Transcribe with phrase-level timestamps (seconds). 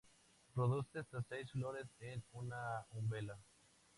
[0.55, 3.39] Produce hasta seis flores en una umbela.